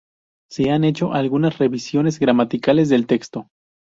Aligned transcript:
Se 0.49 0.71
han 0.71 0.83
hecho 0.83 1.13
algunas 1.13 1.59
revisiones 1.59 2.17
gramaticales 2.19 2.89
del 2.89 3.05
texto. 3.05 3.51